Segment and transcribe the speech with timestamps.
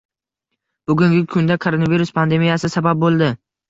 [0.93, 3.35] Bugungi kunda koronavirus pandemiyasi sabab bo'ldi